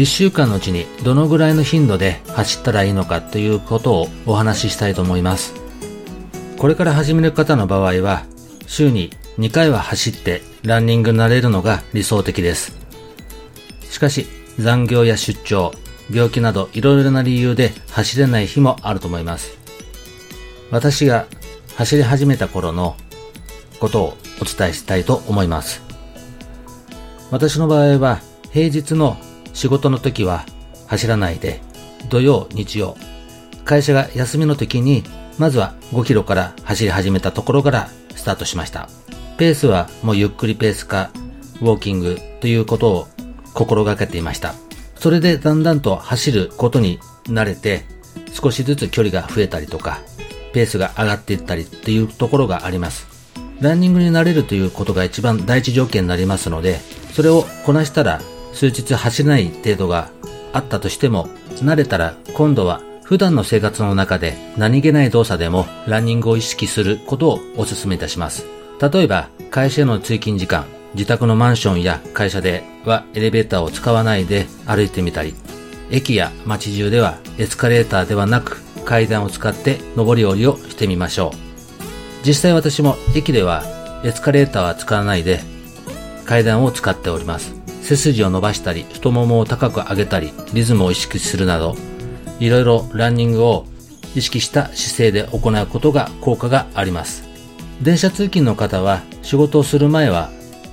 [0.00, 5.52] 1週間のうちにどのぐらいの頻度で走ったらいいのかということをお話ししたいと思います。
[6.56, 8.24] これから始める方の場合は
[8.66, 12.74] 週に2回は走ってランニングになれるのが理想的です。
[13.90, 14.26] しかし
[14.58, 15.70] 残業や出張
[16.10, 19.58] 病気などいろいろな理由で走れない日もあると思います。
[20.70, 21.26] 私が
[21.76, 22.96] 走り始めた頃の
[23.80, 25.82] ことをお伝えしたいと思います。
[27.30, 29.18] 私の場合は平日の
[29.60, 30.46] 仕事の時は
[30.86, 31.60] 走らないで
[32.08, 32.96] 土曜日曜
[33.66, 35.02] 会社が休みの時に
[35.36, 38.88] まずは5キロから走り始めたところからスタートしました
[39.36, 41.10] ペースはもうゆっくりペースか
[41.60, 43.06] ウォーキングということを
[43.52, 44.54] 心がけていました
[44.94, 47.84] それでだんだんと走ることに慣れて
[48.32, 50.00] 少しずつ距離が増えたりとか
[50.54, 53.06] ペースが上がっていったりっていうところがあります。
[53.60, 56.78] ランニングになれるということが一番第一条件になりますので、
[57.12, 58.20] それをこなしたら
[58.52, 60.10] 数日走れない程度が
[60.52, 68.46] あったとしても、慣れたら今度は普段の生活の中で何気ない動作でもランニングを意識することをお勧めいたします。
[68.80, 75.34] 例えば、会社への通勤時間、自宅のマンションや会社ではエレベーターを使わないで歩いてみたり、
[75.90, 82.26] 駅や街中ではエスカレーターではなく階段を使って上り下りをしてみましょう。
[82.26, 83.64] 実際私も駅では
[84.04, 85.40] エスカレーターは使わないで
[86.26, 87.59] 階段を使っております。
[87.82, 91.76] 背筋を伸ばしたり、太ももを高く上げたり、リズムを意識するなど、
[92.38, 93.66] いろいろランニングを
[94.14, 97.28] 意識した姿勢で行うことが効果があります。
[97.82, 100.30] 電車通勤の方は仕事をする前は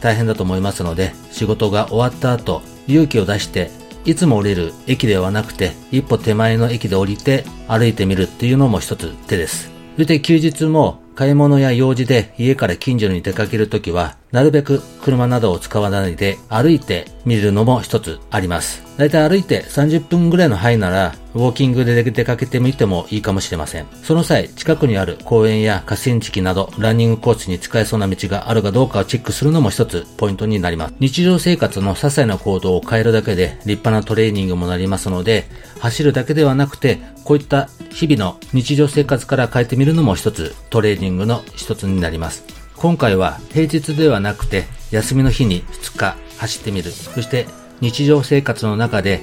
[0.00, 3.70] 大変だと思いますので、仕事が終わった後、勇気を出して
[4.04, 9.70] いつも降りる駅ではなくて、一歩手前の駅で降りて歩いてみるっていうのも一つ手です。
[9.96, 18.89] そして休日も買い物や用事で家から近所に出かけるときは、なるべく車などを使わないで歩いてみるのも一つあります。
[19.00, 23.86] だいたい歩いて30分ぐらいの範囲なら、ウォーキングで出かけてみてもいいかもしれません。
[24.02, 30.94] その際、近くにある公園や河川敷など、ランニングコースに使えそうな道があるかどうかをチェックするのも一つポイントになります。
[31.00, 35.46] 日常生活の些細な行動を変えるだけで立派なトレーニングもなりますので、
[35.78, 42.44] 走るだけではなくて、こういった日々の日常生活から変えてみるのも一つトレーニングの一つになります。
[42.76, 46.90] 今回は平日ではなくて休みの日に2日走ってみる。
[46.90, 47.46] そして
[47.80, 49.20] 日常生活の中で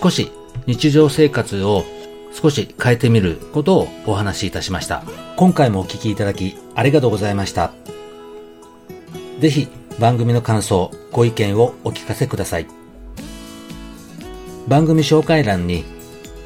[0.00, 0.30] 少し
[0.66, 1.84] 日常生活を
[2.32, 5.04] 少し変えてみることをお話しいたしました。
[5.36, 7.72] 今回もお聴きいただきありがとうございました。
[9.40, 9.68] ぜひ
[9.98, 12.66] 番組の感想、ご意見をお聞かせください。
[14.68, 15.84] 番組紹介欄に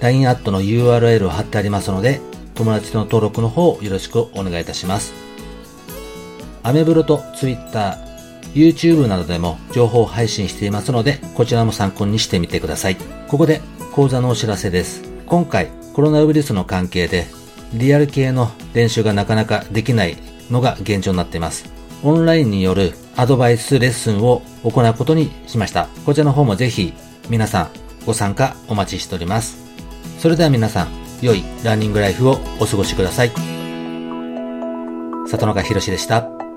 [0.00, 2.20] LINE アットの URL を貼ってありますので、
[2.54, 5.12] 友達の登録の方よろしくお願いいたします。
[6.62, 7.98] アメブロと Twitter、
[8.54, 12.96] YouTube などでも情報を配信していますので、こちらも参考にしてみてください。
[13.28, 13.60] ここで
[13.92, 15.02] 講座のお知らせです。
[15.26, 17.26] 今回コロナウイルスの関係で
[17.74, 20.16] リアル系の練習がなかなかできない
[20.50, 21.64] のが現状になっています。
[22.02, 25.88] オンラインによるアドバイスレッスンを行うことにしました。
[26.06, 26.92] こちらの方もぜひ
[27.28, 27.68] 皆さん
[28.06, 29.58] ご参加お待ちしております。
[30.18, 30.88] それでは皆さん、
[31.22, 33.30] 良いランニングライフをお過ごしください。
[35.26, 36.49] 里中博でした。